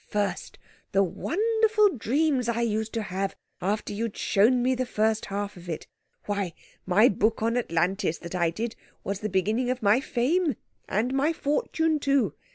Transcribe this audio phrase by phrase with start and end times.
[0.07, 0.57] First,
[0.93, 5.69] the wonderful dreams I used to have, after you'd shown me the first half of
[5.69, 5.85] it!
[6.25, 6.53] Why,
[6.87, 10.55] my book on Atlantis, that I did, was the beginning of my fame
[10.89, 12.33] and my fortune, too.